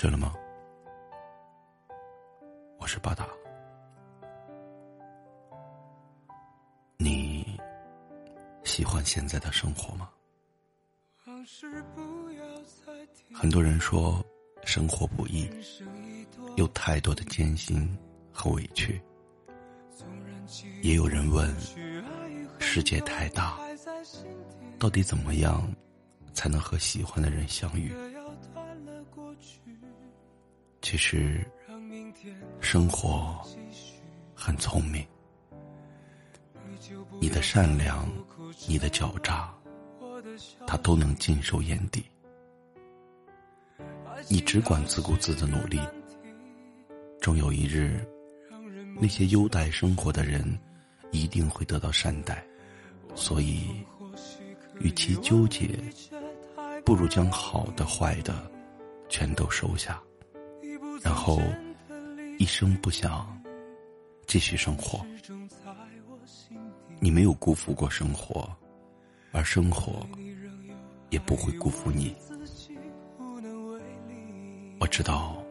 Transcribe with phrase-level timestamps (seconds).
[0.00, 0.34] 睡了吗？
[2.78, 3.28] 我是巴达。
[6.96, 7.60] 你
[8.64, 10.08] 喜欢现在的生活吗？
[13.34, 14.24] 很多人说
[14.64, 15.46] 生活不易，
[16.56, 17.86] 有太多的艰辛
[18.32, 18.98] 和委屈。
[20.80, 21.54] 也有人问：
[22.58, 23.58] 世界太大，
[24.78, 25.70] 到底怎么样
[26.32, 27.94] 才能和喜欢的人相遇？
[30.90, 31.46] 其实，
[32.60, 33.40] 生活
[34.34, 35.06] 很聪明，
[37.20, 38.08] 你的善良，
[38.66, 39.54] 你的狡诈，
[40.66, 42.04] 他都能尽收眼底。
[44.28, 45.80] 你只管自顾自的努力，
[47.20, 48.04] 终有一日，
[49.00, 50.44] 那些优待生活的人
[51.12, 52.44] 一定会得到善待。
[53.14, 53.70] 所以，
[54.80, 55.68] 与其纠结，
[56.84, 58.50] 不如将好的、坏的
[59.08, 60.02] 全都收下。
[61.02, 61.40] 然后，
[62.38, 63.26] 一声不响，
[64.26, 65.04] 继续生活。
[66.98, 68.48] 你没有辜负过生活，
[69.32, 70.06] 而生活
[71.08, 72.14] 也不会辜负你。
[74.78, 75.42] 我知道，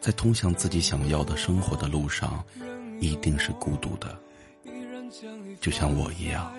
[0.00, 2.42] 在通向自己想要的生活的路上，
[3.00, 4.18] 一定是孤独的，
[5.60, 6.52] 就像我一样，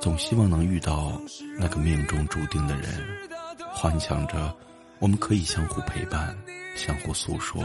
[0.00, 1.20] 总希望能遇到
[1.58, 3.28] 那个命中注定的人，
[3.72, 4.56] 幻想着。
[5.00, 6.36] 我们可以相互陪伴，
[6.76, 7.62] 相互诉说，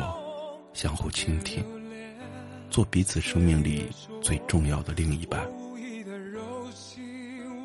[0.74, 1.66] 相互倾听，
[2.70, 3.90] 做彼此生命里
[4.22, 5.42] 最重要的另一半。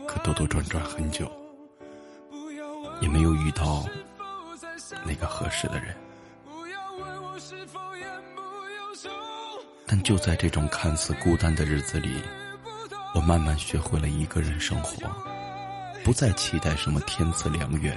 [0.07, 1.31] 可兜兜转转很久，
[3.03, 3.87] 也没有遇到
[5.05, 5.95] 那个合适的人。
[9.87, 12.23] 但就在这种看似孤单的日子里，
[13.15, 14.97] 我慢慢学会了一个人生活，
[16.05, 17.95] 不再期待什么天赐良缘。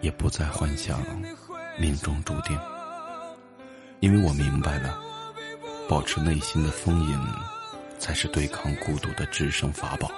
[0.00, 1.00] 也不再幻想
[1.76, 2.58] 命中注定，
[4.00, 4.98] 因为我明白了，
[5.88, 7.26] 保持内心的丰盈，
[7.98, 10.10] 才是对抗孤独的制胜法宝。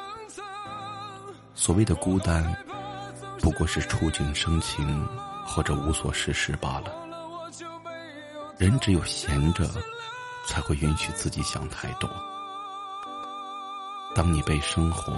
[1.55, 2.55] 所谓的孤单，
[3.41, 5.07] 不过是触景生情
[5.47, 6.93] 或者无所事事罢了。
[8.59, 9.67] 人只有闲着，
[10.47, 12.11] 才会允许自己想太多。
[14.15, 15.15] 当你被生活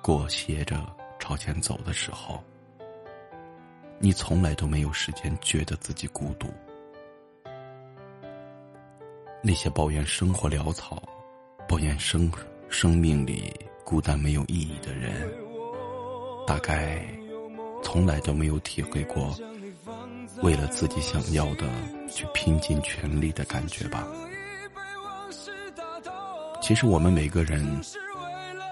[0.00, 0.80] 裹挟着
[1.18, 2.42] 朝前走的时候。
[3.98, 6.52] 你从来都没有时间觉得自己孤独。
[9.42, 11.02] 那些抱怨生活潦草、
[11.68, 12.30] 抱怨生
[12.68, 13.52] 生命里
[13.84, 15.12] 孤单没有意义的人，
[16.46, 17.06] 大概
[17.82, 19.34] 从来都没有体会过
[20.42, 21.66] 为了自己想要的
[22.10, 24.06] 去拼尽全力的感觉吧。
[26.60, 27.80] 其实我们每个人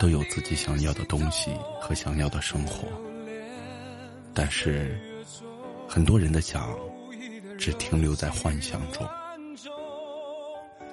[0.00, 1.50] 都有自己想要的东西
[1.80, 2.88] 和想要的生活，
[4.34, 4.98] 但是。
[5.92, 6.74] 很多人的想，
[7.58, 9.06] 只停留在幻想中，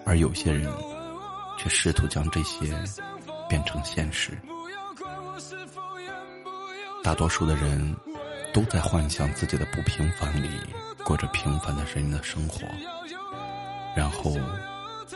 [0.06, 0.70] 而有些人
[1.58, 2.78] 却试图将这些
[3.48, 4.38] 变成现实。
[7.02, 7.96] 大多数的人
[8.54, 10.50] 都在幻想自己的不平凡里
[11.06, 12.68] 过着平凡的人的生活，
[13.96, 14.36] 然后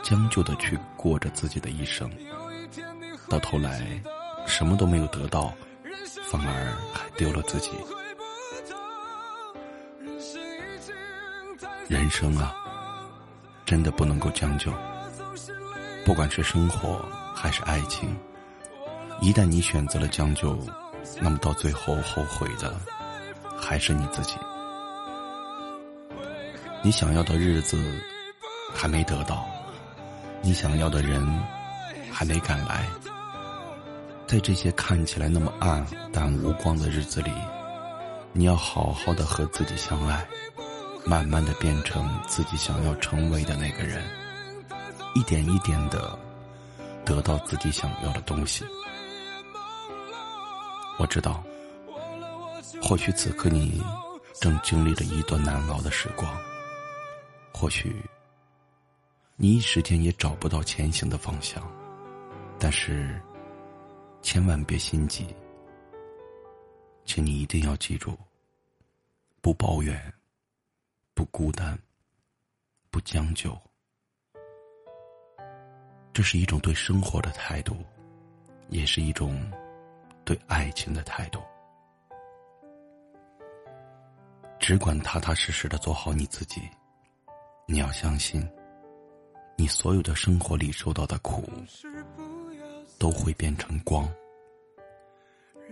[0.02, 2.10] 将就的去过着自己的一生，
[3.28, 3.86] 到头来
[4.46, 5.52] 什么都没有得到，
[6.30, 7.70] 反而还丢了自己。
[11.88, 12.54] 人生啊，
[13.66, 14.72] 真的不能够将就。
[16.04, 18.16] 不管是生活还是爱情，
[19.20, 20.58] 一旦你选择了将就，
[21.20, 22.74] 那么到最后后悔的
[23.56, 24.36] 还是你自己。
[26.82, 27.78] 你想要的日子
[28.74, 29.46] 还没得到，
[30.42, 31.26] 你想要的人
[32.10, 32.86] 还没赶来，
[34.26, 37.30] 在这些看起来那么暗淡无光的日子里，
[38.32, 40.26] 你要好好的和自己相爱。
[41.06, 44.02] 慢慢的变成自己想要成为的那个人，
[45.14, 46.18] 一点一点的
[47.04, 48.64] 得到自己想要的东西。
[50.98, 51.44] 我知道，
[52.82, 53.82] 或许此刻你
[54.40, 56.34] 正经历着一段难熬的时光，
[57.52, 57.94] 或许
[59.36, 61.62] 你一时间也找不到前行的方向，
[62.58, 63.20] 但是
[64.22, 65.26] 千万别心急，
[67.04, 68.16] 请你一定要记住，
[69.42, 70.14] 不抱怨。
[71.14, 71.78] 不孤单，
[72.90, 73.56] 不将就，
[76.12, 77.76] 这是一种对生活的态度，
[78.68, 79.48] 也是一种
[80.24, 81.40] 对爱情的态度。
[84.58, 86.60] 只管踏踏实实的做好你自己。
[87.66, 88.46] 你要相信，
[89.56, 91.48] 你所有的生活里受到的苦，
[92.98, 94.12] 都会变成光，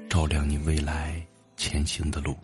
[0.09, 1.21] 照亮你未来
[1.56, 2.37] 前行的路。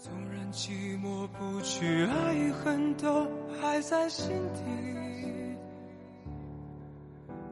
[0.00, 0.70] 纵然寂
[1.02, 3.26] 寞不去，爱与恨都
[3.60, 4.60] 还在心底。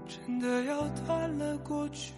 [0.07, 2.13] 真的要断了过去，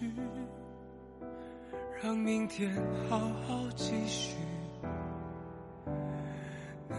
[2.02, 2.70] 让明天
[3.08, 4.36] 好好继续。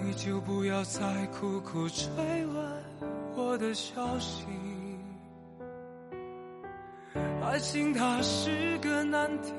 [0.02, 2.08] 你就不要再苦苦追
[2.48, 2.84] 问
[3.36, 4.46] 我的消息。
[7.44, 9.52] 爱情它是个难题。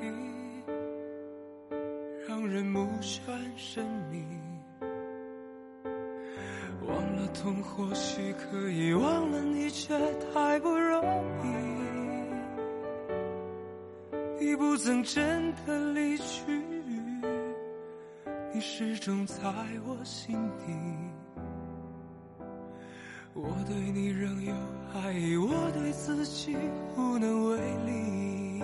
[2.41, 3.19] 让人目眩
[3.55, 4.25] 神迷，
[6.87, 9.95] 忘了痛或许可以，忘了你却
[10.33, 11.05] 太不容
[11.43, 11.47] 易。
[14.43, 16.59] 你不曾真的离去，
[18.51, 19.43] 你始终在
[19.85, 20.35] 我心
[20.65, 20.73] 底。
[23.35, 24.55] 我对你仍有
[24.95, 26.57] 爱意，我对自己
[26.97, 28.63] 无能为力，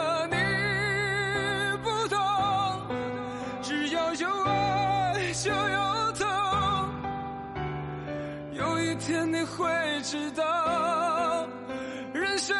[9.01, 9.67] 天你会
[10.03, 11.47] 知道，
[12.13, 12.55] 人生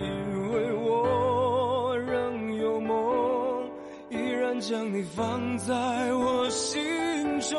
[0.00, 3.70] 因为我仍有梦，
[4.08, 5.74] 依然将你放在
[6.14, 7.58] 我心中，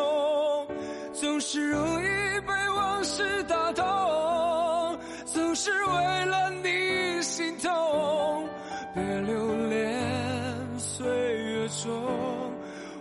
[1.13, 2.29] 总是容易。
[2.47, 3.85] 被往事打动，
[5.25, 7.69] 总是为了你心痛。
[8.95, 11.91] 别留恋岁月中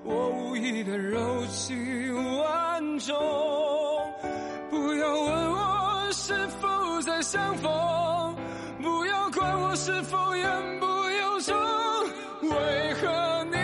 [0.05, 3.15] 我无意的柔情万种。
[4.71, 7.71] 不要问我是否再相逢，
[9.89, 11.57] 是否言不由衷。
[12.43, 13.57] 为何你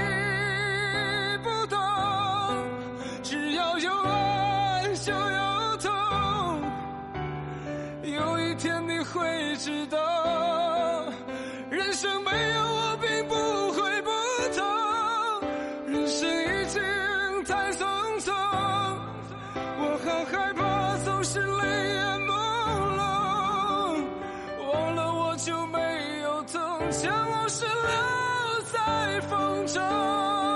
[1.43, 1.77] 不懂？
[3.23, 5.93] 只要有爱就有痛，
[8.05, 8.55] 有一。
[8.55, 9.99] 天你会知道，
[11.69, 12.64] 人生没有
[27.57, 30.54] 是留在风中。